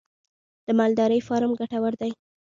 [0.65, 2.11] د مالدارۍ فارم ګټور دی؟